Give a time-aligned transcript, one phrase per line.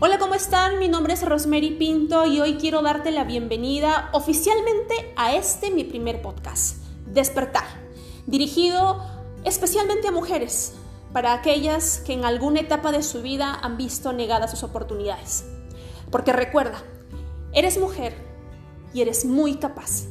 [0.00, 0.80] Hola, ¿cómo están?
[0.80, 5.84] Mi nombre es Rosemary Pinto y hoy quiero darte la bienvenida oficialmente a este mi
[5.84, 7.64] primer podcast, Despertar,
[8.26, 9.00] dirigido
[9.44, 10.72] especialmente a mujeres,
[11.12, 15.44] para aquellas que en alguna etapa de su vida han visto negadas sus oportunidades.
[16.10, 16.82] Porque recuerda,
[17.52, 18.16] eres mujer
[18.92, 20.08] y eres muy capaz.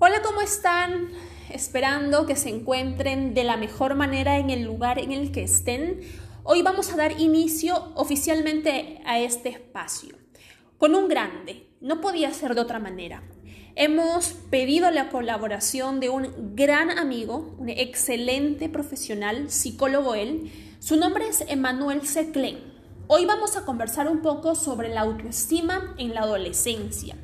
[0.00, 1.10] Hola, ¿cómo están?
[1.50, 6.00] Esperando que se encuentren de la mejor manera en el lugar en el que estén.
[6.44, 10.14] Hoy vamos a dar inicio oficialmente a este espacio
[10.76, 11.70] con un grande.
[11.80, 13.22] No podía ser de otra manera.
[13.76, 20.50] Hemos pedido la colaboración de un gran amigo, un excelente profesional, psicólogo él.
[20.80, 22.58] Su nombre es Emanuel Seclen.
[23.06, 27.16] Hoy vamos a conversar un poco sobre la autoestima en la adolescencia.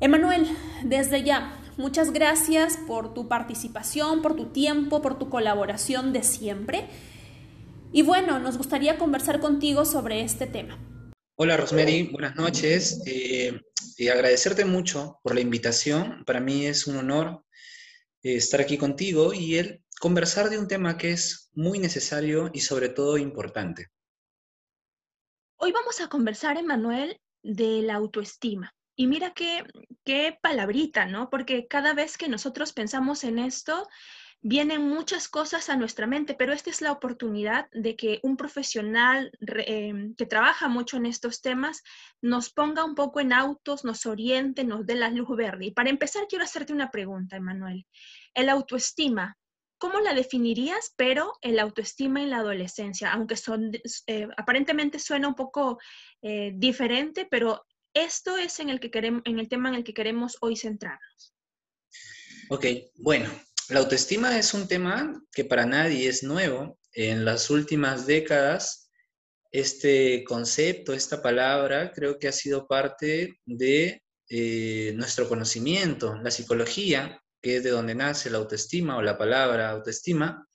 [0.00, 0.46] Emanuel,
[0.84, 6.88] desde ya, muchas gracias por tu participación, por tu tiempo, por tu colaboración de siempre.
[7.92, 10.78] Y bueno, nos gustaría conversar contigo sobre este tema.
[11.36, 13.00] Hola Rosemary, buenas noches.
[13.06, 13.58] Eh,
[13.96, 16.24] y agradecerte mucho por la invitación.
[16.26, 17.44] Para mí es un honor
[18.22, 22.60] eh, estar aquí contigo y el conversar de un tema que es muy necesario y
[22.60, 23.86] sobre todo importante.
[25.56, 28.74] Hoy vamos a conversar, Emanuel, de la autoestima.
[29.00, 29.62] Y mira qué,
[30.04, 31.30] qué palabrita, ¿no?
[31.30, 33.88] Porque cada vez que nosotros pensamos en esto,
[34.40, 39.30] vienen muchas cosas a nuestra mente, pero esta es la oportunidad de que un profesional
[39.40, 41.84] em, que trabaja mucho en estos temas
[42.20, 45.66] nos ponga un poco en autos, nos oriente, nos dé la luz verde.
[45.66, 47.86] Y para empezar, quiero hacerte una pregunta, Emanuel.
[48.34, 49.38] El autoestima,
[49.78, 50.92] ¿cómo la definirías?
[50.96, 53.70] Pero el autoestima en la adolescencia, aunque son,
[54.08, 55.78] eh, aparentemente suena un poco
[56.20, 57.64] eh, diferente, pero
[58.04, 61.34] esto es en el, que queremos, en el tema en el que queremos hoy centrarnos.
[62.50, 63.30] Ok, bueno,
[63.68, 66.78] la autoestima es un tema que para nadie es nuevo.
[66.92, 68.90] En las últimas décadas,
[69.50, 76.16] este concepto, esta palabra, creo que ha sido parte de eh, nuestro conocimiento.
[76.22, 80.46] La psicología, que es de donde nace la autoestima o la palabra autoestima,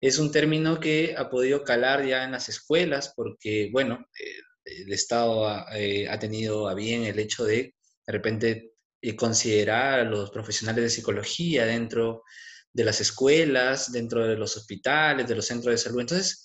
[0.00, 4.32] es un término que ha podido calar ya en las escuelas porque, bueno, eh,
[4.78, 7.74] el Estado eh, ha, tenido a bien el hecho de
[8.06, 8.72] de repente
[9.02, 12.24] eh, considerar a los profesionales de psicología dentro
[12.72, 16.00] de las escuelas, dentro de los hospitales, de los centros de salud.
[16.00, 16.44] Entonces,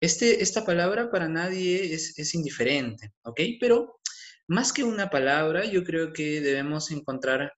[0.00, 3.40] este, esta palabra para nadie es, indiferente, ¿ok?
[3.58, 3.98] Pero
[4.46, 7.52] más que una palabra, yo creo que debemos encontrar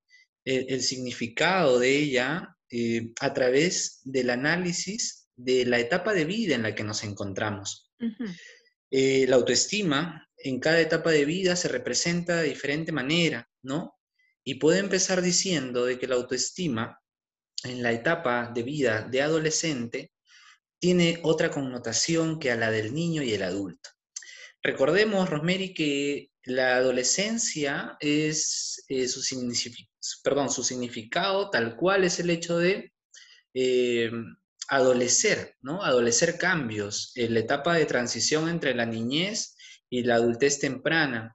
[0.44, 6.62] el, significado de ella eh, a través del análisis de la etapa de vida en
[6.62, 7.90] la que nos encontramos.
[8.90, 13.96] Eh, la autoestima en cada etapa de vida se representa de diferente manera, ¿no?
[14.44, 17.00] Y puede empezar diciendo de que la autoestima
[17.64, 20.12] en la etapa de vida de adolescente
[20.78, 23.90] tiene otra connotación que a la del niño y el adulto.
[24.62, 29.22] Recordemos, Rosemary, que la adolescencia es eh, su
[30.64, 32.92] significado tal cual es el hecho de
[33.54, 34.10] eh,
[34.68, 35.82] adolecer, ¿no?
[35.82, 39.56] Adolecer cambios, en la etapa de transición entre la niñez
[39.90, 41.34] y la adultez temprana,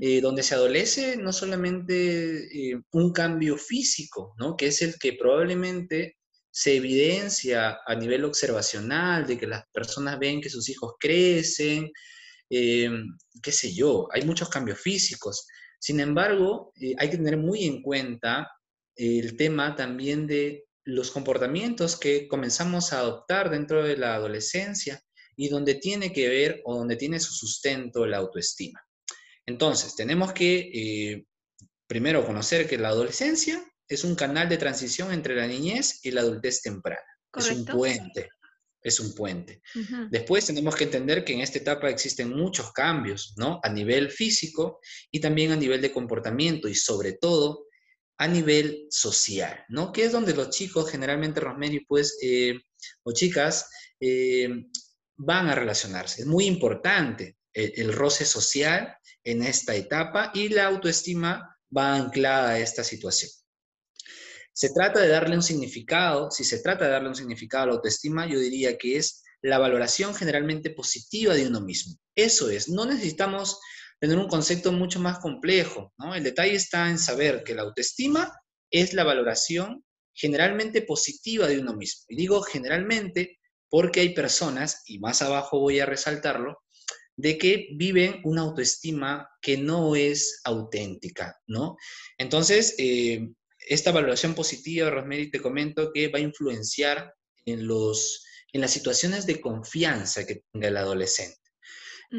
[0.00, 4.56] eh, donde se adolece no solamente eh, un cambio físico, ¿no?
[4.56, 6.16] Que es el que probablemente
[6.50, 11.90] se evidencia a nivel observacional, de que las personas ven que sus hijos crecen,
[12.48, 12.90] eh,
[13.42, 15.46] qué sé yo, hay muchos cambios físicos.
[15.78, 18.50] Sin embargo, hay que tener muy en cuenta
[18.96, 25.02] el tema también de los comportamientos que comenzamos a adoptar dentro de la adolescencia
[25.36, 28.82] y donde tiene que ver o donde tiene su sustento la autoestima.
[29.44, 31.26] Entonces, tenemos que eh,
[31.86, 36.22] primero conocer que la adolescencia es un canal de transición entre la niñez y la
[36.22, 37.02] adultez temprana.
[37.36, 38.30] Es un puente,
[38.82, 39.60] es un puente.
[40.10, 43.60] Después tenemos que entender que en esta etapa existen muchos cambios, ¿no?
[43.62, 47.67] A nivel físico y también a nivel de comportamiento y sobre todo
[48.18, 49.92] a nivel social, ¿no?
[49.92, 52.60] Que es donde los chicos, generalmente Rosemary, pues, eh,
[53.04, 53.70] o chicas,
[54.00, 54.48] eh,
[55.16, 56.22] van a relacionarse.
[56.22, 62.58] Es muy importante el, roce social en esta etapa y la autoestima va anclada a
[62.58, 63.30] esta situación.
[64.52, 67.72] Se trata de darle un significado, si se trata de darle un significado a la
[67.74, 71.96] autoestima, yo diría que es la valoración generalmente positiva de uno mismo.
[72.16, 73.60] Eso es, no necesitamos
[74.00, 76.14] tener un concepto mucho más complejo, ¿no?
[76.14, 78.32] El detalle está en saber que la autoestima
[78.70, 79.84] es la valoración
[80.14, 82.04] generalmente positiva de uno mismo.
[82.08, 83.38] Y digo generalmente
[83.70, 86.58] porque hay personas, y más abajo voy a resaltarlo,
[87.16, 91.76] de que viven una autoestima que no es auténtica, ¿no?
[92.16, 93.28] Entonces, eh,
[93.68, 97.12] esta valoración positiva, Rosemary, te comento que va a influenciar
[97.44, 101.38] en los en las situaciones de confianza que tenga el adolescente.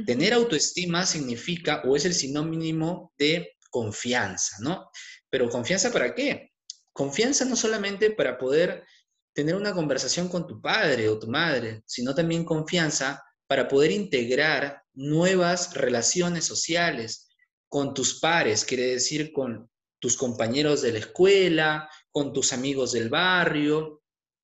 [0.05, 4.89] Tener autoestima significa o es el sinónimo de confianza, ¿no?
[5.29, 6.51] Pero confianza para qué?
[6.93, 8.85] Confianza no solamente para poder
[9.33, 14.83] tener una conversación con tu padre o tu madre, sino también confianza para poder integrar
[14.93, 17.29] nuevas relaciones sociales
[17.67, 19.69] con tus pares, quiere decir con
[19.99, 24.03] tus compañeros de la escuela, con tus amigos del barrio.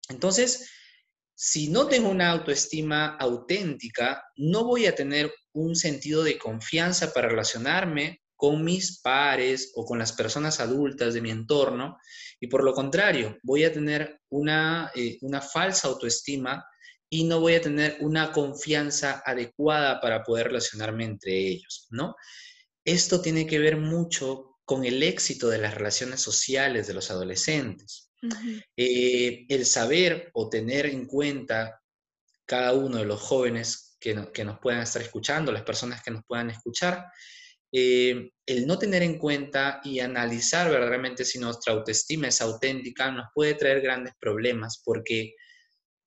[0.10, 0.70] Entonces,
[1.36, 7.30] si no tengo una autoestima auténtica, no voy a tener un sentido de confianza para
[7.30, 11.98] relacionarme con mis pares o con las personas adultas de mi entorno
[12.40, 16.66] y por lo contrario, voy a tener una, eh, una falsa autoestima
[17.10, 22.16] y no voy a tener una confianza adecuada para poder relacionarme entre ellos, ¿no?
[22.84, 28.05] Esto tiene que ver mucho con el éxito de las relaciones sociales de los adolescentes.
[28.76, 31.82] Eh, el saber o tener en cuenta
[32.46, 36.52] cada uno de los jóvenes que, nos puedan estar escuchando, las personas que nos puedan
[36.52, 37.06] escuchar,
[37.72, 43.26] eh, el no tener en cuenta y analizar verdaderamente si nuestra autoestima es auténtica nos
[43.34, 45.34] puede traer grandes problemas porque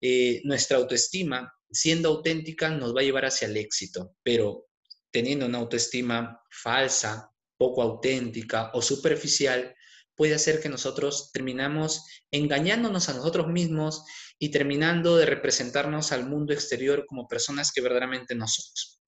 [0.00, 4.66] eh, nuestra autoestima, siendo auténtica, nos va a llevar hacia el éxito, pero
[5.10, 9.74] teniendo una autoestima falsa, poco auténtica o superficial,
[10.18, 14.04] puede hacer que nosotros terminamos engañándonos a nosotros mismos
[14.38, 19.00] y terminando de representarnos al mundo exterior como personas que verdaderamente no somos.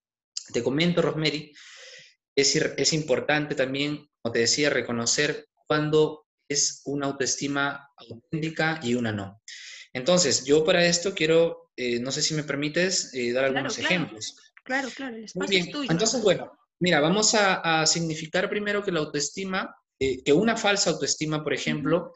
[0.52, 1.52] Te comento, Rosemary,
[2.34, 9.12] es, es importante también, como te decía, reconocer cuándo es una autoestima auténtica y una
[9.12, 9.40] no.
[9.92, 14.36] Entonces, yo para esto quiero, eh, no sé si me permites, eh, dar algunos ejemplos.
[14.64, 15.90] Claro, claro, el espacio Es tuyo.
[15.90, 21.44] Entonces, bueno, mira, vamos a, significar primero que la autoestima, eh, que una falsa autoestima,
[21.44, 22.12] por ejemplo,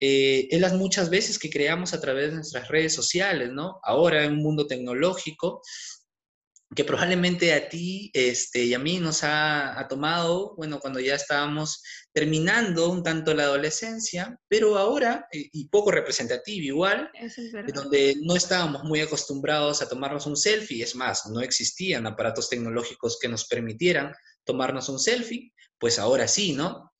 [0.00, 3.80] es las muchas veces que creamos a través de nuestras redes sociales, ¿no?
[3.82, 5.60] Ahora en un mundo tecnológico,
[6.74, 11.82] que probablemente a ti este, y a mí nos ha, tomado, bueno, cuando ya estábamos
[12.12, 17.10] terminando un tanto la adolescencia, pero ahora, eh, y poco representativo igual,
[17.72, 23.18] donde no estábamos muy acostumbrados a tomarnos un selfie, es más, no existían aparatos tecnológicos
[23.18, 24.12] que nos permitieran
[24.44, 26.92] tomarnos un selfie, pues ahora sí, ¿no?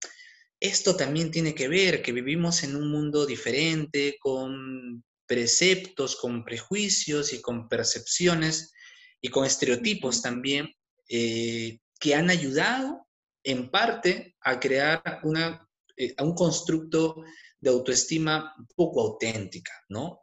[0.61, 7.33] Esto también tiene que ver que vivimos en un mundo diferente, con preceptos, con prejuicios
[7.33, 8.73] y con percepciones
[9.21, 10.75] y con estereotipos también
[11.09, 13.07] eh, que han ayudado
[13.45, 17.23] en parte a crear una, eh, un constructo
[17.61, 20.21] de autoestima poco auténtica, ¿no?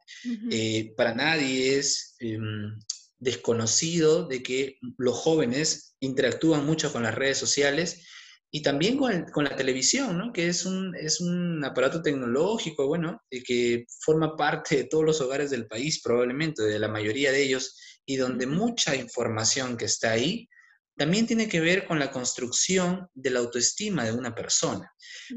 [0.50, 2.78] Eh, para nadie es em,
[3.18, 8.08] desconocido de que los jóvenes interactúan mucho con las redes sociales
[8.56, 10.32] y también con, con la televisión, ¿no?
[10.32, 15.50] Que es un, es un aparato tecnológico, bueno, que forma parte de todos los hogares
[15.50, 20.48] del país, probablemente, de la mayoría de ellos, y donde mucha información que está ahí
[20.96, 24.90] también tiene que ver con la construcción de la autoestima de una persona.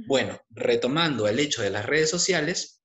[0.06, 2.82] Bueno, retomando el hecho de las redes sociales,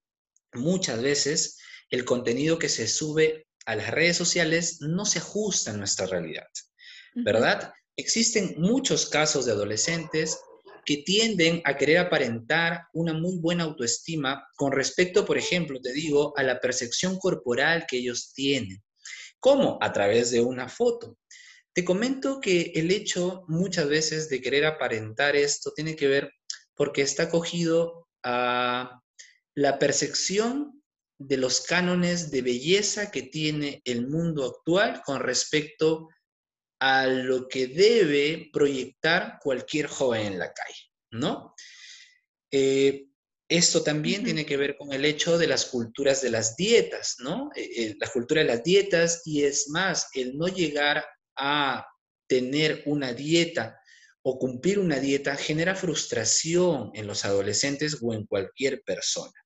[0.54, 1.60] muchas veces
[1.92, 6.48] el contenido que se sube a las redes sociales no se ajusta a nuestra realidad,
[7.14, 7.72] ¿verdad?
[7.96, 10.40] Existen muchos casos de adolescentes
[10.86, 16.34] que tienden a querer aparentar una muy buena autoestima con respecto, por ejemplo, te digo,
[16.38, 18.84] a la percepción corporal que ellos tienen.
[19.40, 19.78] ¿Cómo?
[19.82, 21.18] A través de una foto.
[21.74, 26.32] Te comento que el hecho muchas veces de querer aparentar esto tiene que ver
[26.76, 29.02] porque está cogido a
[29.56, 30.82] la percepción
[31.18, 36.10] de los cánones de belleza que tiene el mundo actual con respecto
[36.86, 41.56] a lo que debe proyectar cualquier joven en la calle, ¿no?
[42.52, 43.06] Eh,
[43.48, 47.52] esto también tiene que ver con el hecho de las culturas de las dietas, ¿no?
[47.56, 51.06] Eh, eh, la cultura de las dietas y es más, el no llegar
[51.38, 51.88] a
[52.28, 53.80] tener una dieta
[54.22, 59.40] o cumplir una dieta genera frustración en los adolescentes o en cualquier persona.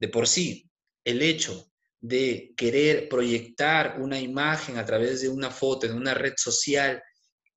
[0.00, 0.68] De por sí,
[1.04, 1.71] el hecho
[2.02, 7.00] de querer proyectar una imagen a través de una foto en una red social,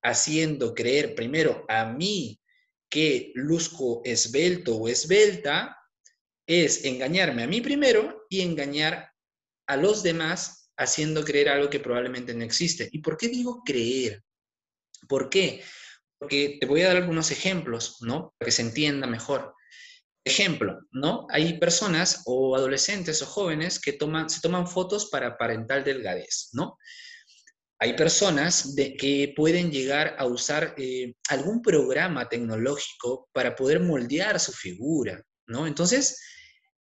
[0.03, 2.39] haciendo creer primero a mí
[2.87, 5.75] que luzco esbelto o esbelta,
[6.47, 9.11] es engañarme a mí primero y engañar
[9.67, 12.87] a los demás haciendo creer algo que probablemente no existe.
[12.91, 14.23] ¿Y por qué digo creer?
[15.07, 15.63] ¿Por qué?
[16.19, 18.35] Porque te voy a dar algunos ejemplos, ¿no?
[18.37, 19.54] Para que se entienda mejor.
[20.25, 21.27] Ejemplo, ¿no?
[21.29, 26.77] Hay personas o adolescentes o jóvenes que toman, se toman fotos para parental delgadez, ¿no?
[27.77, 34.39] Hay personas de, que pueden llegar a usar eh, algún programa tecnológico para poder moldear
[34.39, 35.67] su figura, ¿no?
[35.67, 36.19] Entonces,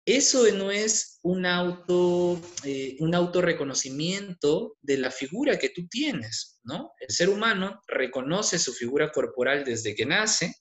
[0.06, 6.92] eso no es un auto, eh, autorreconocimiento de la figura que tú tienes, ¿no?
[7.00, 10.56] El ser humano reconoce su figura corporal desde que nace,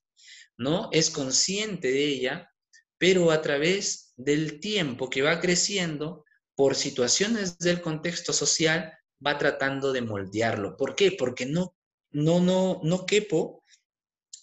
[0.57, 0.91] ¿no?
[0.93, 2.50] Es consciente de ella,
[3.01, 8.93] pero a través del tiempo que va creciendo, por situaciones del contexto social,
[9.27, 10.77] va tratando de moldearlo.
[10.77, 11.13] ¿Por qué?
[11.13, 11.75] Porque no,
[12.11, 13.65] no, no, no quepo,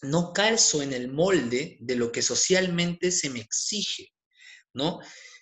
[0.02, 4.12] no calzo en el molde de lo que socialmente se me exige.
[4.74, 5.02] ¿no?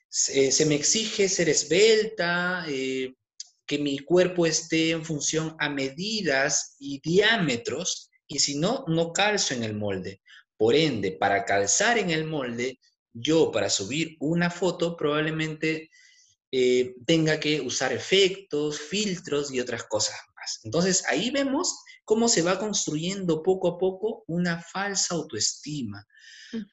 [0.10, 3.14] Se, me exige ser esbelta, eh,
[3.66, 9.54] que mi cuerpo esté en función a medidas y diámetros, y si no, no calzo
[9.54, 10.22] en el molde.
[10.58, 12.78] Por ende, para calzar en el molde,
[13.16, 15.90] yo para subir una foto probablemente
[16.52, 20.60] eh, tenga que usar efectos, filtros y otras cosas más.
[20.64, 26.06] Entonces ahí vemos cómo se va construyendo poco a poco una falsa autoestima,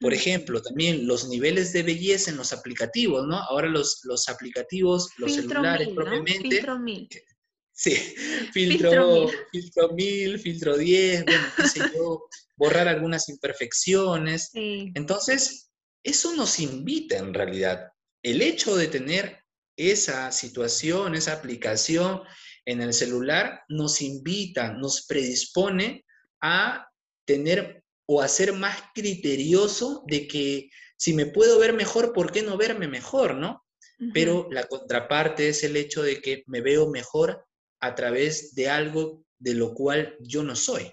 [0.01, 3.37] por ejemplo, también los niveles de belleza en los aplicativos, ¿no?
[3.37, 6.49] Ahora los, los aplicativos, los celulares propiamente.
[6.49, 7.09] Filtro mil.
[7.75, 7.97] Sí,
[8.53, 14.51] filtro, filtro mil, filtro 10, bueno, qué sé yo, borrar algunas imperfecciones.
[14.53, 15.72] Entonces,
[16.03, 17.93] eso nos invita en realidad.
[18.23, 19.43] El hecho de tener
[19.77, 22.23] esa situación, esa aplicación
[22.65, 26.05] en el celular, nos invita, nos predispone
[26.41, 26.89] a
[27.25, 32.43] tener o a ser más criterioso de que si me puedo ver mejor, ¿por qué
[32.43, 33.65] no verme mejor, no?
[34.13, 37.47] Pero la contraparte es el hecho de que me veo mejor
[37.81, 40.93] a través de algo de lo cual yo no soy.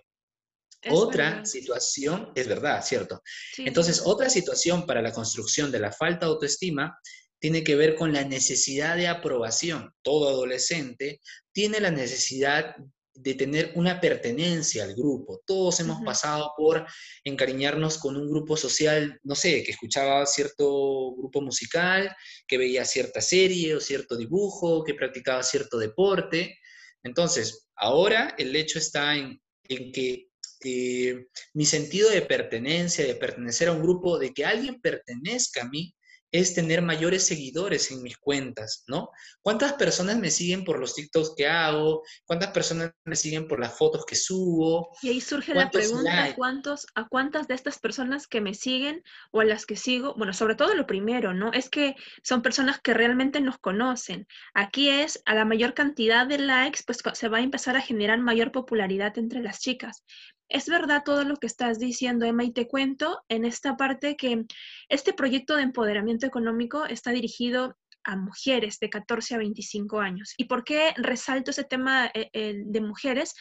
[0.90, 3.22] Otra situación, es verdad, ¿cierto?
[3.58, 6.98] Entonces, otra situación para la construcción de la falta de autoestima
[7.40, 9.94] tiene que ver con la necesidad de aprobación.
[10.02, 11.22] Todo adolescente
[11.52, 12.76] tiene la necesidad
[13.22, 15.42] de tener una pertenencia al grupo.
[15.46, 16.86] Todos hemos pasado por
[17.26, 22.16] encariñarnos con un grupo social, no sé, que escuchaba cierto grupo musical,
[22.48, 26.58] que veía cierta serie o cierto dibujo, que practicaba cierto deporte.
[27.04, 30.29] Entonces, ahora el hecho está en, que
[30.64, 35.70] eh, mi sentido de pertenencia, de pertenecer a un grupo, de que alguien pertenezca a
[35.70, 35.96] mí,
[36.32, 39.10] es tener mayores seguidores en mis cuentas, ¿no?
[39.42, 42.04] ¿Cuántas personas me siguen por los TikToks que hago?
[42.26, 44.90] ¿Cuántas personas me siguen por las fotos que subo?
[45.02, 49.42] Y ahí surge la pregunta, ¿cuántos, ¿a cuántas de estas personas que me siguen o
[49.42, 50.14] a las que sigo?
[50.16, 51.52] Bueno, sobre todo lo primero, ¿no?
[51.52, 54.28] Es que son personas que realmente nos conocen.
[54.54, 58.20] Aquí es, a la mayor cantidad de likes, pues se va a empezar a generar
[58.20, 60.04] mayor popularidad entre las chicas.
[60.50, 64.46] Es verdad todo lo que estás diciendo, Emma, y te cuento en esta parte que
[64.90, 70.34] este proyecto de empoderamiento económico está dirigido a mujeres de 14 a 25 años.
[70.38, 73.36] ¿Y por qué resalto ese tema eh, de mujeres?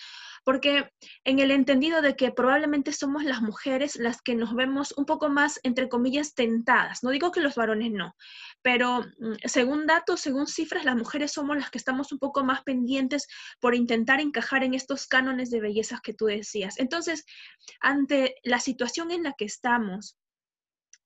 [0.49, 0.91] Porque
[1.25, 5.29] en el entendido de que probablemente somos las mujeres las que nos vemos un poco
[5.29, 7.03] más, entre comillas, tentadas.
[7.03, 8.17] No digo que los varones no,
[8.63, 12.63] pero mm, según datos, según cifras, las mujeres somos las que estamos un poco más
[12.63, 13.29] pendientes
[13.61, 16.79] por intentar encajar en estos cánones de belleza que tú decías.
[16.79, 17.27] Entonces,
[17.81, 20.17] ante la situación en la que estamos,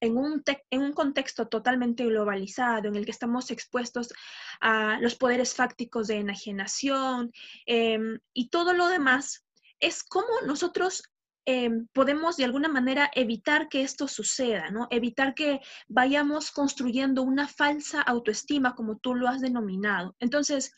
[0.02, 4.12] en un, en un contexto totalmente globalizado, en el que estamos expuestos
[4.60, 7.30] a los poderes fácticos de enajenación
[7.66, 9.44] em, y todo lo demás,
[9.78, 11.04] es cómo nosotros
[11.44, 14.88] em, podemos de alguna manera evitar que esto suceda, ¿no?
[14.90, 20.16] Evitar que vayamos construyendo una falsa autoestima, como tú lo has denominado.
[20.18, 20.72] Entonces,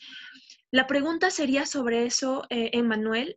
[0.71, 3.35] la pregunta sería sobre eso, eh, Emanuel.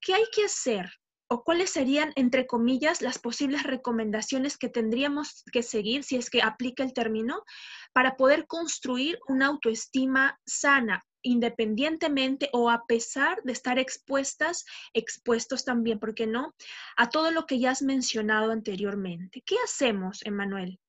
[0.00, 0.90] ¿Qué hay que hacer
[1.28, 6.42] o cuáles serían, entre comillas, las posibles recomendaciones que tendríamos que seguir, si es que
[6.42, 7.44] aplica el término,
[7.92, 15.98] para poder construir una autoestima sana, independientemente o a pesar de estar expuestas, expuestos también,
[15.98, 16.54] ¿por qué no?,
[16.96, 19.42] a todo lo que ya has mencionado anteriormente.
[19.44, 20.80] ¿Qué hacemos, Emanuel?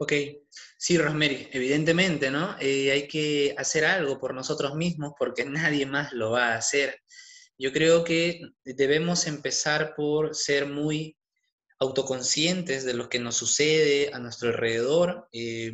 [0.00, 0.12] Ok,
[0.76, 2.56] sí, Rosemary, evidentemente, ¿no?
[2.60, 7.02] Eh, hay que hacer algo por nosotros mismos porque nadie más lo va a hacer.
[7.58, 11.18] Yo creo que debemos empezar por ser muy
[11.80, 15.28] autoconscientes de lo que nos sucede a nuestro alrededor.
[15.32, 15.72] Eh,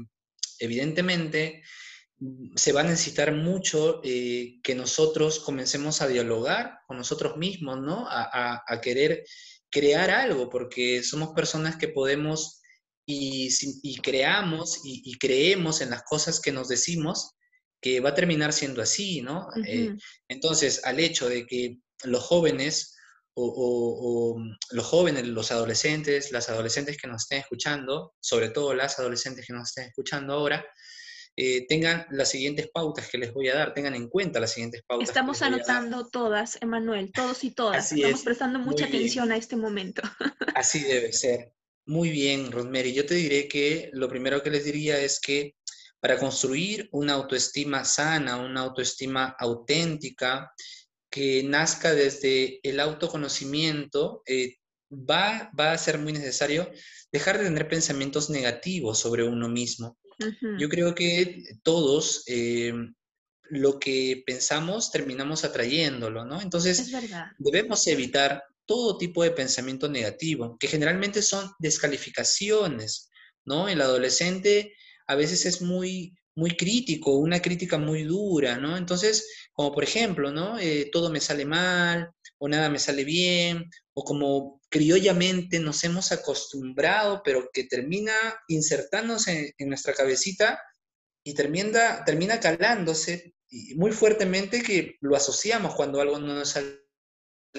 [0.59, 1.63] evidentemente,
[2.55, 8.07] se va a necesitar mucho eh, que nosotros comencemos a dialogar con nosotros mismos, ¿no?
[8.09, 9.25] A, querer
[9.71, 12.61] crear algo, porque somos personas que podemos
[13.07, 13.51] y,
[14.03, 17.34] creamos y, creemos en las cosas que nos decimos,
[17.85, 19.47] que va a terminar siendo así, ¿no?
[19.67, 19.95] Eh,
[20.29, 22.97] entonces, al hecho de que los jóvenes
[23.35, 29.47] o, los jóvenes, los adolescentes, las adolescentes que nos estén escuchando, sobre todo las adolescentes
[29.47, 30.65] que nos estén escuchando ahora,
[31.37, 34.83] eh, tengan las siguientes pautas que les voy a dar, tengan en cuenta las siguientes
[34.87, 35.07] pautas.
[35.07, 37.93] Estamos anotando todas, Emanuel, todos y todas.
[37.93, 40.01] Estamos prestando mucha atención a este momento.
[40.55, 41.53] Así debe ser.
[41.85, 42.95] Muy bien, Rosemary.
[42.95, 45.55] Yo te diré que lo primero que les diría es que
[46.05, 50.53] para construir una autoestima sana, una autoestima auténtica,
[51.11, 54.59] que nazca desde el autoconocimiento, eh,
[54.93, 56.71] va, va a ser muy necesario
[57.11, 59.97] dejar de tener pensamientos negativos sobre uno mismo.
[60.59, 62.75] Yo creo que todos eh,
[63.45, 66.43] lo que pensamos terminamos atrayéndolo, ¿no?
[66.43, 66.93] Entonces,
[67.39, 73.09] debemos evitar todo tipo de pensamiento negativo, que generalmente son descalificaciones,
[73.47, 73.71] ¿no?
[73.71, 74.75] El adolescente
[75.07, 78.77] a veces es muy, muy crítico, una crítica muy dura, ¿no?
[78.77, 80.59] Entonces, como por ejemplo, ¿no?
[80.59, 86.11] Eh, todo me sale mal, o nada me sale bien, o como criollamente nos hemos
[86.13, 88.13] acostumbrado, pero que termina
[88.49, 90.61] insertándose en, nuestra cabecita
[91.25, 93.35] y termina, termina calándose
[93.77, 96.79] muy fuertemente que lo asociamos cuando algo no nos sale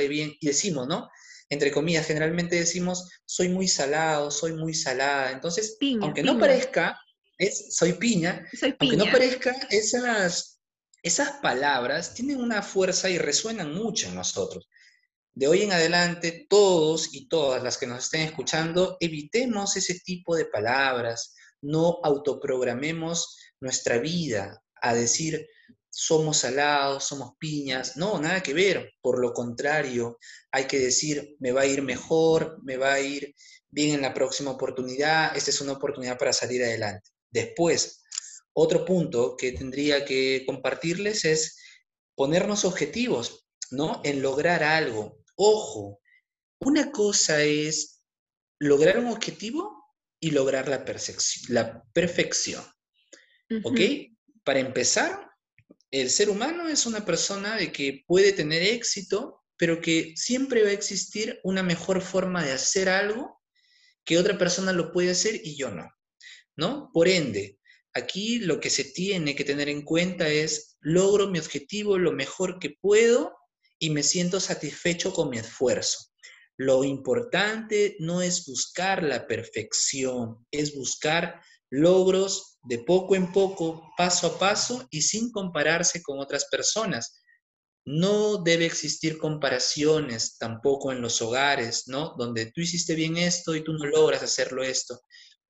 [0.10, 1.10] bien y decimos, ¿no?
[1.50, 5.32] Entre comillas, generalmente decimos, soy muy salado, soy muy salada.
[5.32, 7.00] Entonces, aunque no parezca,
[7.38, 8.48] es, soy piña,
[8.80, 10.60] aunque no parezca, esas,
[11.04, 14.68] esas palabras tienen una fuerza y resuenan mucho en nosotros.
[15.34, 20.36] De hoy en adelante, todos y todas las que nos estén escuchando, evitemos ese tipo
[20.36, 25.46] de palabras, no autoprogramemos nuestra vida a decir,
[25.90, 27.96] somos salados, somos piñas.
[27.96, 28.92] No, nada que ver.
[29.02, 30.20] Por lo contrario,
[30.52, 33.34] hay que decir, me va a ir mejor, me va a ir
[33.70, 37.10] bien en la próxima oportunidad, esta es una oportunidad para salir adelante.
[37.36, 38.02] Después,
[38.54, 41.60] otro punto que tendría que compartirles es
[42.16, 44.02] ponernos objetivos, ¿no?
[44.06, 45.22] En lograr algo.
[45.36, 46.00] Ojo,
[46.62, 48.02] una cosa es
[48.58, 49.84] lograr un objetivo
[50.22, 50.86] y lograr la,
[51.50, 52.64] la perfección.
[53.64, 53.82] ¿Ok?
[54.46, 55.30] Para empezar,
[55.92, 60.70] el ser humano es una persona de que puede tener éxito, pero que siempre va
[60.70, 63.42] a existir una mejor forma de hacer algo
[64.06, 65.92] que otra persona lo puede hacer y yo no.
[66.94, 67.60] Por ende,
[67.94, 72.60] aquí lo que se tiene que tener en cuenta es logro mi objetivo lo mejor
[72.60, 73.36] que puedo
[73.80, 76.12] y me siento satisfecho con mi esfuerzo.
[76.58, 84.28] Lo importante no es buscar la perfección, es buscar logros de poco en poco, paso
[84.28, 87.22] a paso y sin compararse con otras personas.
[87.86, 92.16] No debe existir comparaciones tampoco en los hogares, ¿no?
[92.18, 95.02] Donde tú hiciste bien esto y tú no logras hacerlo esto.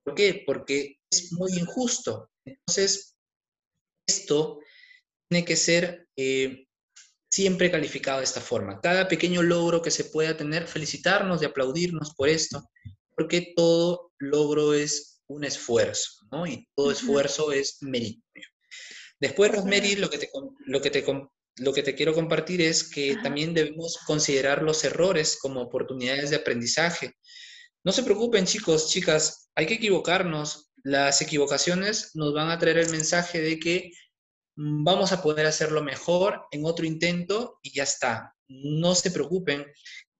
[0.05, 0.43] ¿Por qué?
[0.45, 2.29] Porque es muy injusto.
[2.45, 3.17] Entonces,
[4.07, 4.59] esto
[5.27, 6.67] tiene que ser eh,
[7.27, 8.79] siempre calificado de esta forma.
[8.79, 12.69] Cada pequeño logro que se pueda tener, felicitarnos y aplaudirnos por esto,
[13.15, 16.45] porque todo logro es un esfuerzo, ¿no?
[16.45, 18.21] Y todo esfuerzo es mérito.
[19.19, 20.29] Después, Rosemary, lo que te,
[20.67, 21.03] lo que te,
[21.57, 26.35] lo que te quiero compartir es que también debemos considerar los errores como oportunidades de
[26.35, 27.13] aprendizaje.
[27.83, 30.71] No se preocupen, chicos, chicas, hay que equivocarnos.
[30.83, 33.91] Las equivocaciones nos van a traer el mensaje de que
[34.55, 38.35] mm, vamos a poder hacerlo mejor en otro intento y ya está.
[38.47, 39.65] No se preocupen,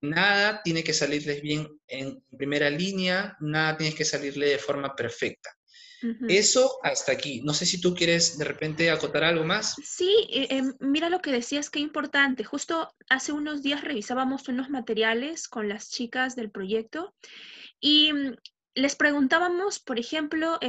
[0.02, 5.52] nada tiene que salirles bien en primera línea, nada tiene que salirle de forma perfecta.
[6.28, 7.42] Eso hasta aquí.
[7.42, 9.76] No sé si tú quieres de repente acotar algo más.
[9.84, 12.44] Sí, eh, em, mira lo que decías, qué importante.
[12.44, 17.16] Justo hace unos días revisábamos unos materiales con las chicas del proyecto
[17.80, 18.36] y mm,
[18.76, 20.60] les preguntábamos, por ejemplo,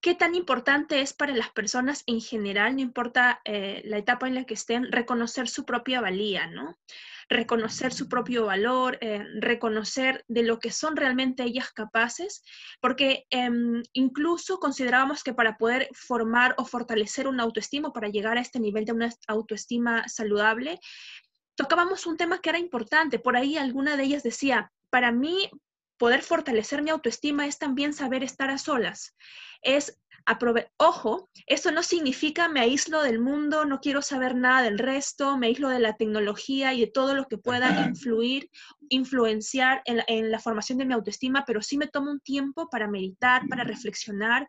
[0.00, 4.34] qué tan importante es para las personas en general, no importa eh, la etapa en
[4.34, 6.76] la que estén, reconocer su propia valía, ¿no?
[7.28, 12.42] reconocer su propio valor, eh, reconocer de lo que son realmente ellas capaces,
[12.80, 18.40] porque em, incluso considerábamos que para poder formar o fortalecer una autoestima, para llegar a
[18.40, 20.78] este nivel de una autoestima saludable,
[21.54, 23.18] tocábamos un tema que era importante.
[23.18, 25.50] Por ahí alguna de ellas decía, para mí
[26.02, 29.14] poder fortalecer mi autoestima es también saber estar a solas,
[29.62, 30.00] es
[30.76, 35.46] Ojo, eso no significa me aíslo del mundo, no quiero saber nada del resto, me
[35.46, 38.50] aíslo de la tecnología y de todo lo que pueda influir,
[38.88, 42.68] influenciar en la, en la formación de mi autoestima, pero sí me tomo un tiempo
[42.68, 44.48] para meditar, para reflexionar,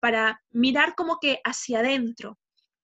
[0.00, 2.38] para mirar como que hacia adentro,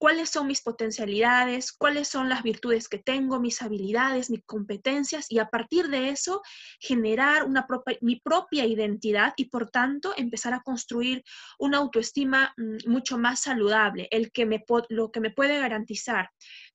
[0.04, 5.38] cuáles son mis potencialidades, cuáles son las virtudes que tengo, mis habilidades, mis competencias y
[5.38, 6.42] a partir de eso
[6.78, 7.66] generar una
[8.02, 11.24] mi propia identidad y por tanto empezar a construir
[11.58, 16.28] una autoestima mm, mucho más saludable, el que me lo que me puede garantizar,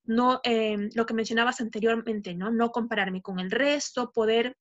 [0.05, 2.49] no em, lo que mencionabas anteriormente, ¿no?
[2.49, 4.57] no compararme con el resto, poder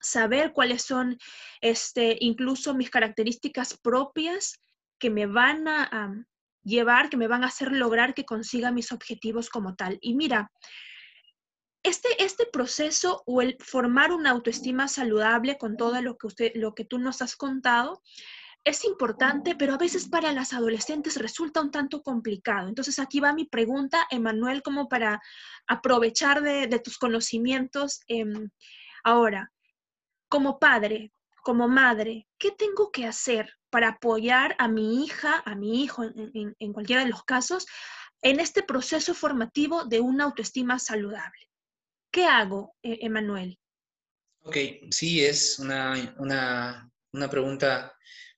[0.00, 1.16] saber cuáles son
[1.60, 4.60] este, incluso mis características propias
[4.98, 6.26] que me van a,
[6.64, 9.98] llevar, que me van a hacer lograr que consiga mis objetivos como tal.
[10.00, 10.50] Y mira,
[11.82, 16.74] este, este proceso o el formar una autoestima saludable con todo lo que, usted, lo
[16.74, 18.02] que tú nos has contado,
[18.64, 22.68] es importante, pero a veces para las adolescentes resulta un tanto complicado.
[22.68, 25.20] Entonces aquí va mi pregunta, Emanuel, como para
[25.66, 28.00] aprovechar de, tus conocimientos.
[28.08, 28.48] Em,
[29.04, 29.52] ahora,
[30.30, 31.12] como padre,
[31.44, 36.72] como madre, ¿qué tengo que hacer para apoyar a mi hija, a mi hijo, en,
[36.72, 37.66] cualquiera de los casos,
[38.22, 41.50] en este proceso formativo de una autoestima saludable?
[42.10, 43.58] ¿Qué hago, e, Emanuel?
[44.40, 44.56] Ok,
[44.90, 47.94] sí, es una, una, una pregunta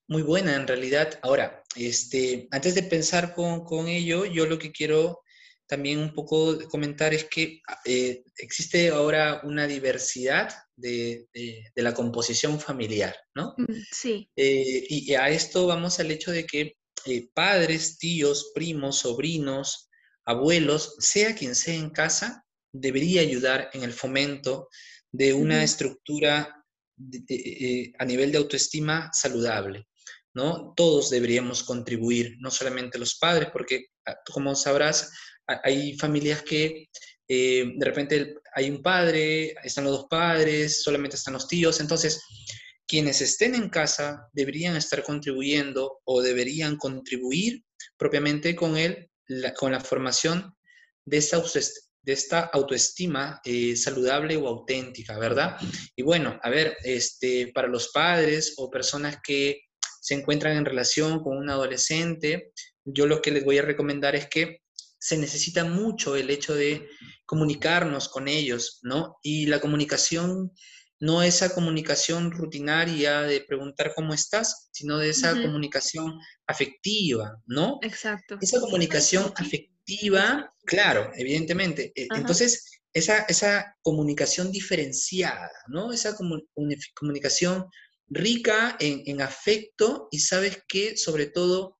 [0.08, 1.20] muy buena en realidad.
[1.22, 5.20] Ahora, este, antes de pensar con, ello, yo lo que quiero
[5.66, 11.26] también un poco comentar es que eh, existe ahora una diversidad de,
[11.74, 13.54] la composición familiar, ¿no?
[13.56, 14.30] Mm, sí.
[14.36, 16.76] Eh, y a esto vamos al hecho de que
[17.06, 19.88] eh, padres, tíos, primos, sobrinos,
[20.24, 24.68] abuelos, sea quien sea en casa, debería ayudar en el fomento
[25.12, 26.52] de una estructura
[27.98, 29.86] a nivel de autoestima saludable.
[30.36, 30.74] ¿no?
[30.76, 35.10] Todos deberíamos contribuir, no solamente los padres, porque ah, como sabrás,
[35.46, 36.88] hay familias que
[37.28, 42.22] eh, de repente hay un padre, están los dos padres, solamente están los tíos, entonces
[42.86, 47.64] quienes estén en casa deberían estar contribuyendo o deberían contribuir
[47.96, 49.10] propiamente con él,
[49.56, 50.54] con la formación
[51.04, 51.42] de esta,
[52.02, 55.56] de esta autoestima eh, saludable o auténtica, ¿verdad?
[55.96, 59.62] Y bueno, a ver, este, para los padres o personas que
[60.00, 62.52] se encuentran en relación con un adolescente,
[62.84, 64.60] yo lo que les voy a recomendar es que
[65.06, 66.88] se necesita mucho el hecho de
[67.26, 69.18] comunicarnos con ellos, ¿no?
[69.22, 70.50] Y la comunicación
[70.98, 77.78] no esa comunicación rutinaria de preguntar cómo estás, sino de esa comunicación afectiva, ¿no?
[77.82, 78.36] Exacto.
[78.40, 81.92] Esa comunicación afectiva, claro, evidentemente.
[81.94, 85.92] E, entonces, esa, esa comunicación diferenciada, ¿no?
[85.92, 87.66] Esa comunicación
[88.08, 91.76] rica en, afecto y sabes que, sobre todo,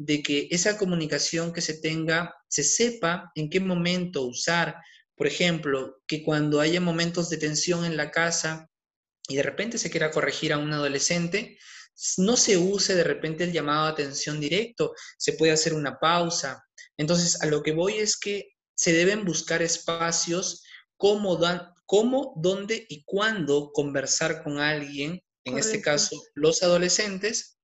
[0.00, 4.76] de que esa comunicación que se tenga, se sepa en qué momento usar.
[5.14, 8.66] Por ejemplo, que cuando haya momentos de tensión en la casa
[9.28, 11.58] y de repente se quiera corregir a un adolescente,
[12.16, 16.64] no se use de repente el llamado a atención directo, se puede hacer una pausa.
[16.96, 20.64] Entonces, a lo que voy es que se deben buscar espacios
[20.96, 21.38] cómo,
[21.84, 27.58] cómo dónde y cuándo conversar con alguien en este caso los adolescentes,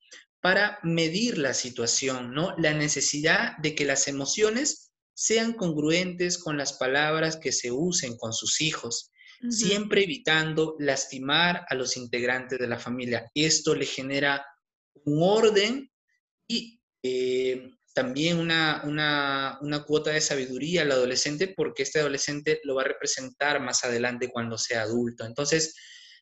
[0.46, 2.54] para medir la situación, ¿no?
[2.56, 8.32] La necesidad de que las emociones sean congruentes con las palabras que se usen con
[8.32, 9.11] sus hijos,
[9.50, 13.28] siempre evitando lastimar a los integrantes de la familia.
[13.35, 14.46] Esto le genera
[15.04, 15.90] un orden
[16.46, 22.76] y eh, también una, una, una, cuota de sabiduría al adolescente porque este adolescente lo
[22.76, 25.26] va a representar más adelante cuando sea adulto.
[25.26, 25.74] Entonces,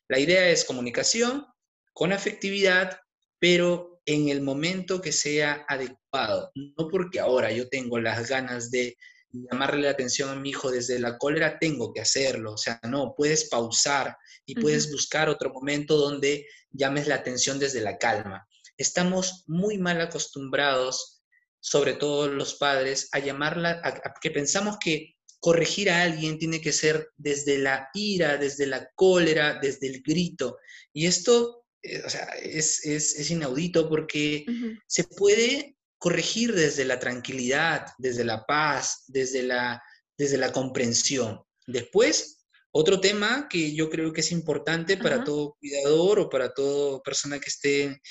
[0.07, 1.45] la idea es comunicación
[1.93, 2.99] con afectividad,
[3.37, 6.51] pero en el momento que sea adecuado.
[6.55, 8.97] No porque ahora yo tengo las ganas de
[9.31, 12.53] llamarle la atención a mi hijo desde la cólera, tengo que hacerlo.
[12.53, 14.15] O sea, no, puedes pausar
[14.45, 18.47] y puedes buscar otro momento donde llames la atención desde la calma.
[18.77, 21.23] Estamos muy mal acostumbrados,
[21.59, 26.71] sobre todo los padres, a llamarla, a que pensamos que corregir a alguien tiene que
[26.71, 30.57] ser desde la ira, desde la cólera, desde el grito.
[30.93, 31.64] Y esto
[32.05, 34.45] o sea, es, inaudito porque
[34.87, 39.81] se puede corregir desde la tranquilidad, desde la paz, desde la,
[40.17, 41.41] desde la comprensión.
[41.67, 47.01] Después, otro tema que yo creo que es importante para todo cuidador o para toda
[47.01, 48.01] persona que esté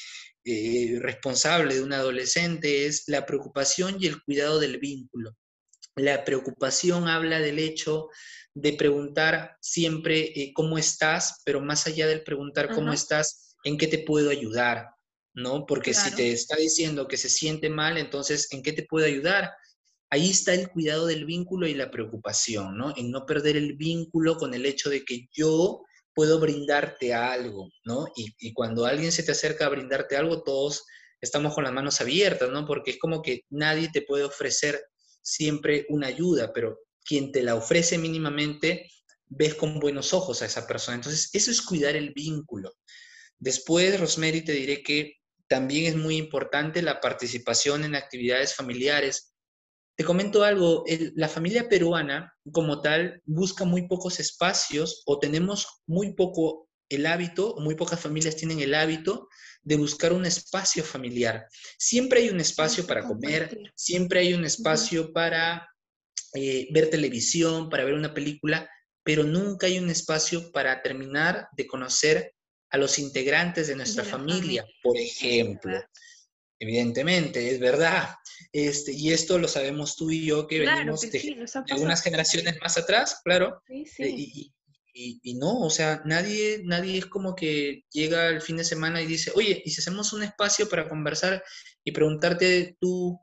[0.46, 5.36] eh, responsable de un adolescente es la preocupación y el cuidado del vínculo.
[5.96, 8.08] La preocupación habla del hecho
[8.54, 13.86] de preguntar siempre eh, cómo estás, pero más allá del preguntar cómo estás, en qué
[13.86, 14.90] te puedo ayudar,
[15.34, 15.66] ¿no?
[15.66, 19.50] Porque si te está diciendo que se siente mal, entonces, ¿en qué te puedo ayudar?
[20.10, 22.94] Ahí está el cuidado del vínculo y la preocupación, ¿no?
[22.96, 25.82] En no perder el vínculo con el hecho de que yo
[26.14, 28.06] puedo brindarte algo, ¿no?
[28.16, 30.84] Y, y cuando alguien se te acerca a brindarte algo, todos
[31.20, 32.66] estamos con las manos abiertas, ¿no?
[32.66, 34.80] Porque es como que nadie te puede ofrecer
[35.22, 38.90] siempre una ayuda, pero quien te la ofrece mínimamente,
[39.26, 40.96] ves con buenos ojos a esa persona.
[40.96, 42.72] Entonces, eso es cuidar el vínculo.
[43.38, 45.16] Después, Rosemary, te diré que
[45.48, 49.34] también es muy importante la participación en actividades familiares.
[49.96, 56.14] Te comento algo, la familia peruana como tal busca muy pocos espacios o tenemos muy
[56.14, 59.28] poco el hábito, muy pocas familias tienen el hábito
[59.62, 61.46] de buscar un espacio familiar.
[61.78, 65.68] Siempre hay un espacio para comer, siempre hay un espacio para
[66.34, 68.68] eh, ver televisión, para ver una película,
[69.02, 72.33] pero nunca hay un espacio para terminar de conocer
[72.74, 75.80] a los integrantes de nuestra familia, por ejemplo.
[76.58, 78.16] Evidentemente, es verdad.
[78.52, 83.20] Este, y esto lo sabemos tú y yo que venimos de, algunas generaciones más atrás,
[83.22, 83.62] claro.
[83.68, 84.52] Sí, sí.
[84.92, 89.06] Y, no, o sea, nadie, nadie es como que llega el fin de semana y
[89.06, 91.44] dice, oye, ¿y si hacemos un espacio para conversar
[91.84, 93.16] y preguntarte tú,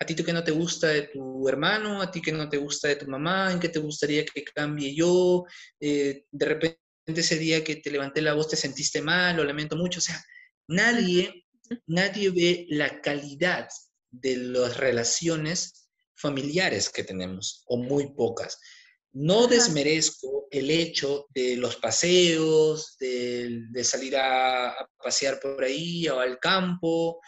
[0.00, 2.88] a ti que no te gusta de tu hermano, a ti que no te gusta
[2.88, 5.44] de tu mamá, en qué te gustaría que cambie yo,
[5.78, 6.80] eh, de repente
[7.16, 10.22] ese día que te levanté la voz te sentiste mal, lo lamento mucho, o sea,
[10.68, 11.46] nadie,
[11.86, 13.68] nadie ve la calidad
[14.10, 18.58] de las relaciones familiares que tenemos, o muy pocas.
[19.12, 26.38] No desmerezco el hecho de los paseos, de, salir a, pasear por ahí o al
[26.38, 27.20] campo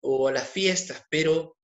[0.00, 1.56] o a las fiestas, pero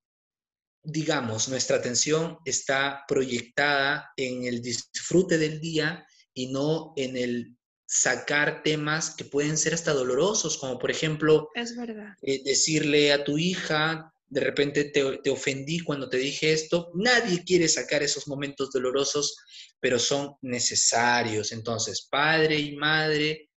[0.83, 6.07] digamos, nuestra atención está proyectada en el disfrute del día
[6.39, 11.77] y no en el sacar temas que pueden ser hasta dolorosos, como por ejemplo, es
[11.77, 12.15] verdad.
[12.23, 16.93] Eh, decirle a tu hija, de repente te, ofendí cuando te dije esto.
[16.95, 19.37] Nadie quiere sacar esos momentos dolorosos,
[19.81, 21.51] pero son necesarios.
[21.51, 23.51] Entonces, padre y madre,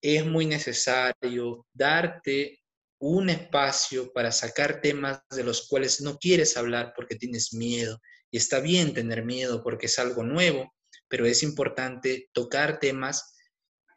[0.00, 2.60] es muy necesario darte
[3.00, 8.00] un espacio para sacar temas de los cuales no quieres hablar porque tienes miedo.
[8.30, 10.72] Y está bien tener miedo porque es algo nuevo,
[11.08, 13.34] pero es importante tocar temas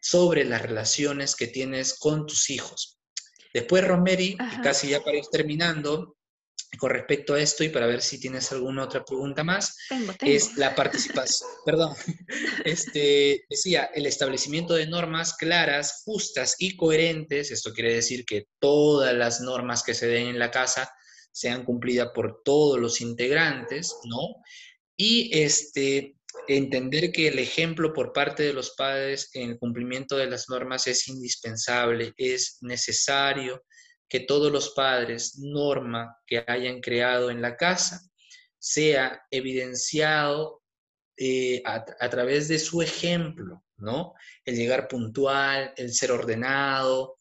[0.01, 2.99] sobre las relaciones que tienes con tus hijos.
[3.53, 6.17] Después, Rosemary, casi ya para ir terminando,
[6.77, 9.77] con respecto a esto y para ver si tienes alguna otra pregunta más,
[10.19, 11.95] es la participación, perdón,
[12.65, 19.13] este, decía, el establecimiento de normas claras, justas y coherentes, esto quiere decir que todas
[19.15, 20.91] las normas que se den en la casa
[21.31, 24.41] sean cumplidas por todos los integrantes, ¿no?
[24.97, 26.16] Y este,
[26.47, 30.87] entender que el ejemplo por parte de los padres en el cumplimiento de las normas
[30.87, 33.63] es indispensable, es necesario
[34.09, 38.01] que todos los padres, norma que hayan creado en la casa,
[38.57, 40.61] sea evidenciado
[41.17, 44.13] eh, a, través de su ejemplo, ¿no?
[44.45, 47.17] El llegar puntual, el ser ordenado,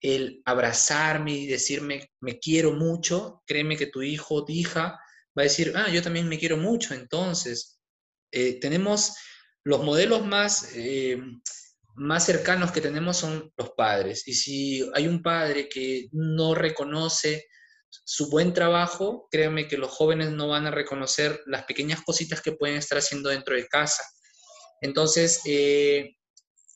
[0.00, 4.98] el abrazarme y decirme, me quiero mucho, créeme que tu hijo o hija
[5.36, 7.79] va a decir, ah, yo también me quiero mucho, entonces
[8.32, 9.16] eh, tenemos
[9.64, 11.20] los modelos más, eh,
[11.94, 14.26] más cercanos que tenemos son los padres.
[14.26, 17.46] Y si hay un padre que no reconoce
[17.90, 22.52] su buen trabajo, créanme que los jóvenes no van a reconocer las pequeñas cositas que
[22.52, 24.04] pueden estar haciendo dentro de casa.
[24.80, 26.16] Entonces, eh,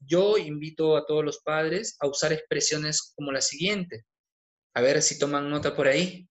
[0.01, 4.05] yo invito a todos los padres a usar expresiones como la siguiente.
[4.75, 6.29] A ver si toman nota por ahí.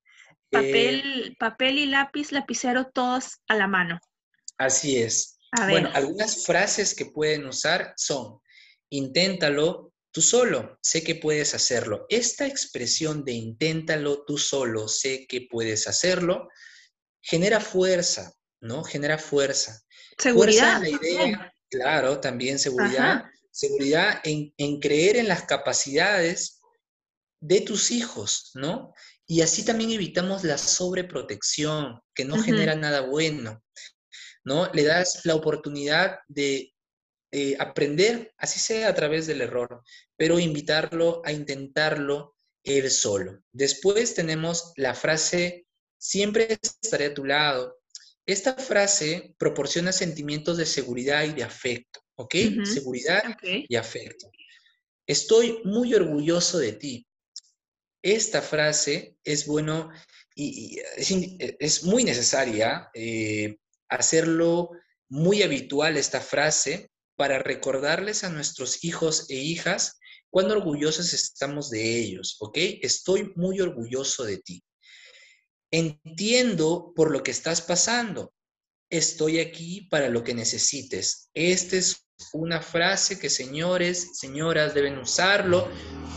[0.52, 4.00] Papel, papel y lápiz, lapicero, todos a la mano.
[4.58, 5.38] Así es.
[5.70, 8.40] Bueno, algunas frases que pueden usar son,
[8.90, 12.06] inténtalo tú solo, sé que puedes hacerlo.
[12.10, 16.50] Esta expresión de inténtalo tú solo, sé que puedes hacerlo,
[17.22, 18.84] genera fuerza, ¿no?
[18.84, 19.82] Genera fuerza.
[20.18, 20.82] Seguridad.
[20.82, 23.26] la idea, claro, también seguridad.
[23.52, 26.60] Seguridad en, en creer en las capacidades
[27.40, 28.94] de tus hijos, ¿no?
[29.28, 33.64] Y así también evitamos la sobreprotección, que no genera nada bueno.
[34.44, 34.72] ¿No?
[34.74, 36.74] Le das la oportunidad de
[37.32, 39.82] eh, aprender, así sea a través del error,
[40.16, 43.42] pero invitarlo a intentarlo él solo.
[43.52, 45.66] Después tenemos la frase,
[45.98, 47.80] siempre estaré a tu lado.
[48.26, 52.36] Esta frase proporciona sentimientos de seguridad y de afecto, ¿ok?
[52.66, 54.32] Seguridad y afecto.
[55.08, 57.08] Estoy muy orgulloso de ti.
[58.02, 59.90] Esta frase es bueno
[60.36, 60.80] y,
[61.60, 63.58] es, muy necesaria eh,
[63.96, 64.72] hacerlo
[65.10, 72.00] muy habitual esta frase para recordarles a nuestros hijos e hijas cuán orgullosos estamos de
[72.00, 72.58] ellos, ¿ok?
[72.82, 74.64] Estoy muy orgulloso de ti.
[75.72, 78.34] Entiendo por lo que estás pasando.
[78.90, 81.30] Estoy aquí para lo que necesites.
[81.36, 85.70] Esta es una frase que señores, señoras deben usarlo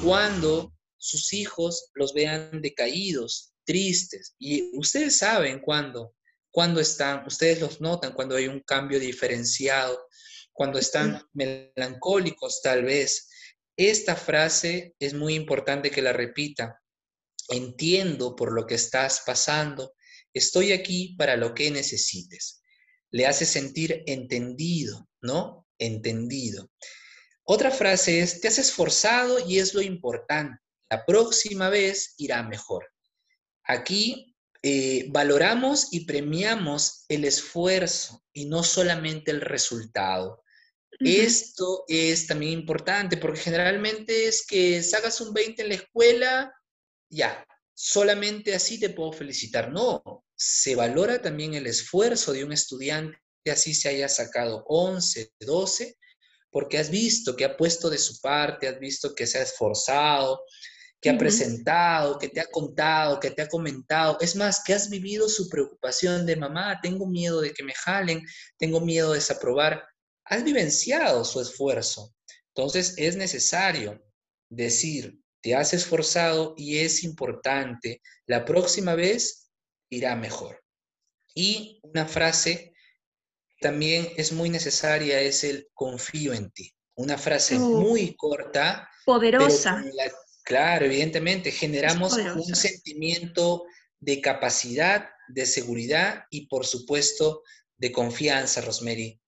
[0.03, 4.35] cuando sus hijos los vean decaídos, tristes.
[4.39, 6.16] Y ustedes saben cuándo
[6.57, 10.09] cuando están, ustedes los notan cuando hay un cambio diferenciado,
[10.55, 13.29] cuando están melancólicos tal vez.
[13.77, 16.83] Esta frase es muy importante que la repita.
[17.51, 19.93] Entiendo por lo que estás pasando.
[20.33, 22.63] Estoy aquí para lo que necesites.
[23.11, 25.67] Le hace sentir entendido, ¿no?
[25.79, 26.71] Entendido.
[27.45, 30.59] Otra frase es, te has esforzado y es lo importante.
[30.89, 32.89] La próxima vez irá mejor.
[33.63, 34.36] Aquí
[34.69, 40.43] eh, valoramos y premiamos el esfuerzo y no solamente el resultado.
[40.99, 46.53] Esto es también importante porque generalmente es que sacas un 20 en la escuela,
[47.09, 49.71] ya, solamente así te puedo felicitar.
[49.71, 55.97] No, se valora también el esfuerzo de un estudiante, así se haya sacado 11, 12,
[56.51, 60.43] porque has visto que ha puesto de su parte, has visto que se ha esforzado,
[61.01, 64.19] que ha presentado, que te ha contado, que te ha comentado.
[64.21, 68.25] Es más, que has vivido su preocupación de mamá, tengo miedo de que me jalen,
[68.59, 69.85] tengo miedo de desaprobar.
[70.25, 72.15] Has vivenciado su esfuerzo.
[72.55, 74.03] Entonces es necesario
[74.49, 79.51] decir, te has esforzado y es importante, la próxima vez
[79.91, 80.63] irá mejor.
[81.35, 82.73] Y una frase
[83.61, 86.73] también es muy necesaria es el confío en ti.
[86.95, 88.89] Una frase muy corta.
[89.05, 89.85] Poderosa.
[90.47, 93.65] Claro, evidentemente, generamos un sentimiento
[94.01, 97.43] de capacidad, de seguridad y por supuesto
[97.77, 99.21] de confianza, Rosemary.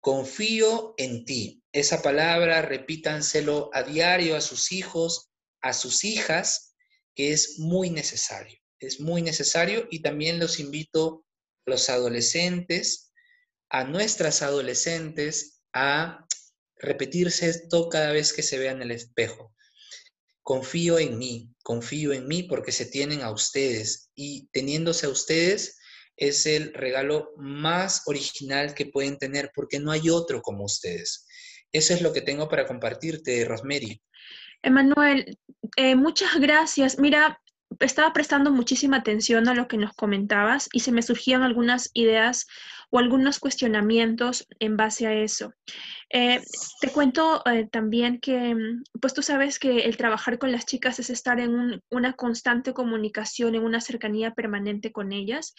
[0.00, 1.62] Confío en ti.
[1.72, 5.30] Esa palabra repítanselo a diario a sus hijos,
[5.62, 6.74] a sus hijas,
[7.14, 8.58] que es muy necesario.
[8.80, 11.24] Es muy necesario y también los invito
[11.66, 13.12] a los adolescentes,
[13.70, 16.26] a nuestras adolescentes, a
[16.76, 19.55] repetirse esto cada vez que se vean en el espejo.
[20.46, 25.76] Confío en mí, confío en mí porque se tienen a ustedes y teniéndose a ustedes
[26.16, 31.26] es el regalo más original que pueden tener porque no hay otro como ustedes.
[31.72, 34.00] Eso es lo que tengo para compartirte, Rosemary.
[34.62, 35.36] Emanuel,
[35.76, 36.96] eh, muchas gracias.
[36.96, 37.42] Mira,
[37.80, 42.46] estaba prestando muchísima atención a lo que nos comentabas y se me surgían algunas ideas
[42.90, 45.52] o algunos cuestionamientos en base a eso.
[46.10, 46.40] Eh,
[46.80, 50.98] te cuento eh, también que, mm, pues tú sabes que el trabajar con las chicas
[51.00, 55.54] es estar en una constante comunicación, en una cercanía permanente con ellas.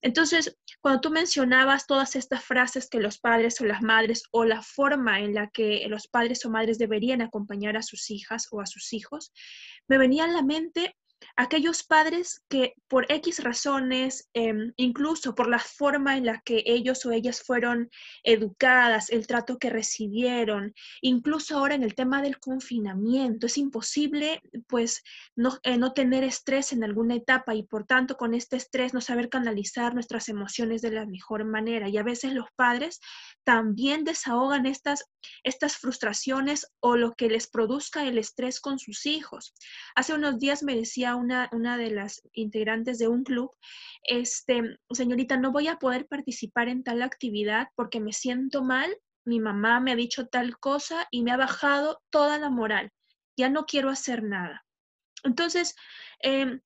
[0.00, 4.62] Entonces, cuando tú mencionabas todas estas frases que los padres o las madres o la
[4.62, 8.66] forma en la que los padres o madres deberían acompañar a sus hijas o a
[8.66, 9.32] sus hijos,
[9.88, 10.94] me venía a la mente
[11.36, 17.04] aquellos padres que por X razones, em, incluso por la forma en la que ellos
[17.06, 17.90] o ellas fueron
[18.22, 25.02] educadas, el trato que recibieron, incluso ahora en el tema del confinamiento, es imposible pues
[25.36, 29.00] no, eh, no tener estrés en alguna etapa y por tanto con este estrés no
[29.00, 31.88] saber canalizar nuestras emociones de la mejor manera.
[31.88, 33.00] Y a veces los padres
[33.44, 35.04] también desahogan estas,
[35.42, 39.54] estas frustraciones o lo que les produzca el estrés con sus hijos.
[39.94, 43.50] Hace unos días me decía una, una de las integrantes de un club,
[44.02, 49.40] este, señorita, no voy a poder participar en tal actividad porque me siento mal, mi
[49.40, 52.90] mamá me ha dicho tal cosa y me ha bajado toda la moral,
[53.36, 54.64] ya no quiero hacer nada.
[55.24, 55.74] Entonces,
[56.22, 56.60] eh,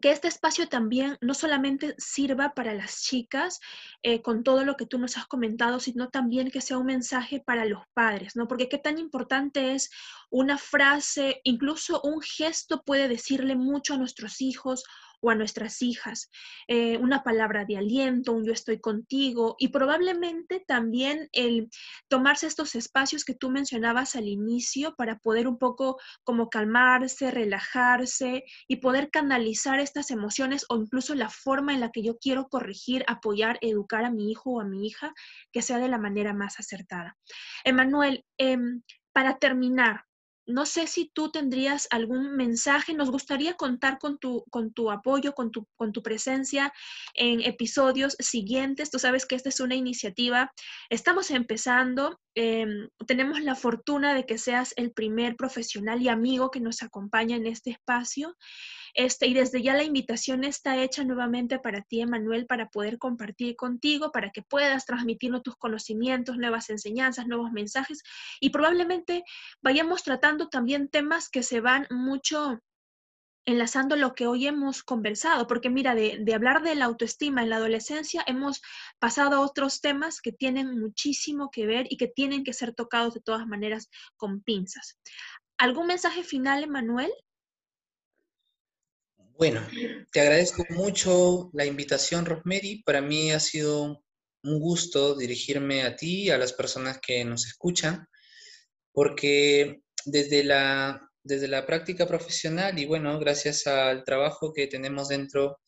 [0.00, 3.60] que este espacio también no solamente sirva para las chicas
[4.02, 7.40] eh, con todo lo que tú nos has comentado, sino también que sea un mensaje
[7.40, 8.46] para los padres, ¿no?
[8.46, 9.90] Porque qué tan importante es
[10.30, 14.84] una frase, incluso un gesto puede decirle mucho a nuestros hijos
[15.30, 16.30] a nuestras hijas,
[16.68, 21.68] eh, una palabra de aliento, un yo estoy contigo y probablemente también el
[22.08, 28.44] tomarse estos espacios que tú mencionabas al inicio para poder un poco como calmarse, relajarse
[28.68, 33.04] y poder canalizar estas emociones o incluso la forma en la que yo quiero corregir,
[33.06, 35.12] apoyar, educar a mi hijo o a mi hija,
[35.52, 37.16] que sea de la manera más acertada.
[37.64, 40.05] Emanuel, em, para terminar,
[40.46, 42.94] no sé si tú tendrías algún mensaje.
[42.94, 46.72] Nos gustaría contar con tu, con tu apoyo, con tu, con tu presencia
[47.14, 48.90] en episodios siguientes.
[48.90, 50.52] Tú sabes que esta es una iniciativa.
[50.88, 52.20] Estamos empezando.
[52.34, 57.36] Em, tenemos la fortuna de que seas el primer profesional y amigo que nos acompaña
[57.36, 58.36] en este espacio.
[58.96, 63.54] Este, y desde ya la invitación está hecha nuevamente para ti, Emanuel, para poder compartir
[63.54, 68.02] contigo, para que puedas transmitirnos tus conocimientos, nuevas enseñanzas, nuevos mensajes
[68.40, 69.22] y probablemente
[69.60, 72.62] vayamos tratando también temas que se van mucho
[73.44, 77.50] enlazando lo que hoy hemos conversado, porque mira, de, de, hablar de la autoestima en
[77.50, 78.62] la adolescencia, hemos
[78.98, 83.12] pasado a otros temas que tienen muchísimo que ver y que tienen que ser tocados
[83.12, 84.98] de todas maneras con pinzas.
[85.58, 87.12] ¿Algún mensaje final, Emanuel?
[89.38, 89.60] Bueno,
[90.12, 92.82] te agradezco mucho la invitación, Rosemary.
[92.84, 94.02] Para mí ha sido
[94.42, 98.08] un gusto dirigirme a ti a las personas que nos escuchan,
[98.92, 105.60] porque desde la, desde la práctica profesional y bueno, gracias al trabajo que tenemos dentro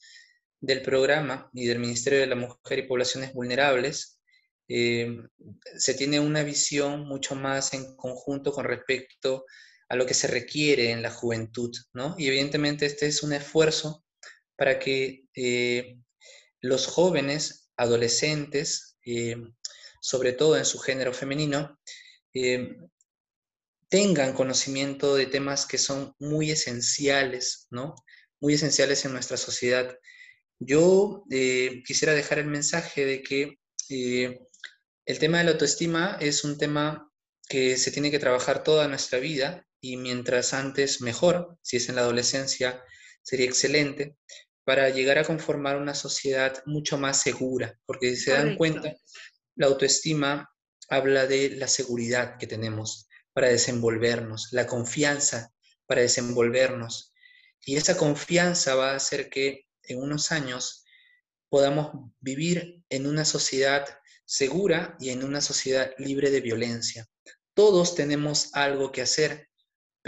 [0.60, 4.18] del programa y del Ministerio de la Mujer y Poblaciones Vulnerables,
[4.66, 5.14] eh,
[5.76, 10.90] se tiene una visión mucho más en conjunto con respecto a lo que se requiere
[10.90, 12.14] en la juventud, ¿no?
[12.18, 14.04] Y evidentemente este es un esfuerzo
[14.56, 15.98] para que eh,
[16.60, 19.36] los jóvenes, adolescentes, eh,
[20.00, 21.78] sobre todo en su género femenino,
[22.34, 22.76] eh,
[23.88, 27.94] tengan conocimiento de temas que son muy esenciales, ¿no?
[28.40, 29.96] Muy esenciales en nuestra sociedad.
[30.58, 31.24] Yo
[31.86, 33.58] quisiera dejar el mensaje de que
[33.88, 37.10] el tema de la autoestima es un tema
[37.48, 41.96] que se tiene que trabajar toda nuestra vida y mientras antes mejor, si es en
[41.96, 42.82] la adolescencia,
[43.22, 44.16] sería excelente
[44.64, 48.94] para llegar a conformar una sociedad mucho más segura, porque si se dan cuenta,
[49.56, 50.50] la autoestima
[50.88, 55.52] habla de la seguridad que tenemos para desenvolvernos, la confianza
[55.86, 57.12] para desenvolvernos.
[57.64, 60.84] Y esa confianza va a hacer que en unos años
[61.48, 63.86] podamos vivir en una sociedad
[64.24, 67.06] segura y en una sociedad libre de violencia.
[67.54, 69.48] Todos tenemos algo que hacer,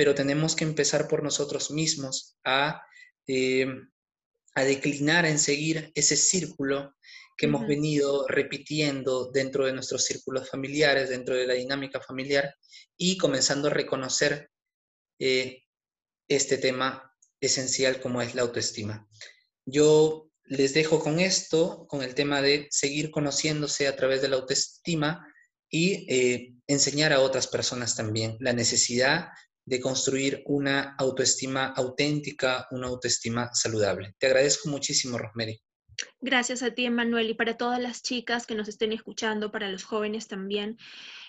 [0.00, 2.82] pero tenemos que empezar por nosotros mismos a,
[3.26, 3.66] eh,
[4.54, 6.94] a declinar en seguir ese círculo
[7.36, 12.54] que hemos venido repitiendo dentro de nuestros círculos familiares, dentro de la dinámica familiar,
[12.96, 14.48] y comenzando a reconocer
[15.18, 15.64] eh,
[16.28, 19.06] este tema esencial como es la autoestima.
[19.66, 24.36] Yo les dejo con esto, con el tema de seguir conociéndose a través de la
[24.36, 25.26] autoestima
[25.68, 29.28] y eh, enseñar a otras personas también la necesidad
[29.70, 34.16] de construir una autoestima auténtica, una autoestima saludable.
[34.18, 35.62] Te agradezco muchísimo, Rosemary.
[36.20, 39.84] Gracias a ti, Emanuel, y para todas las chicas que nos estén escuchando, para los
[39.84, 40.76] jóvenes también.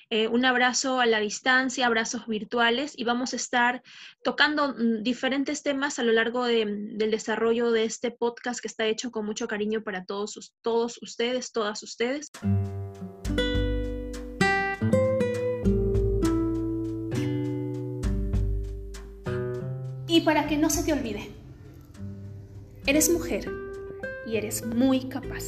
[0.09, 3.83] Eh, un abrazo a la distancia, abrazos virtuales y vamos a estar
[4.23, 9.11] tocando mm, diferentes temas a lo largo del desarrollo de este podcast que está hecho
[9.11, 12.31] con mucho cariño para todos, todos ustedes, todas ustedes.
[20.11, 21.29] Y para que no se te olvide,
[22.85, 23.49] eres mujer
[24.27, 25.45] y eres muy capaz.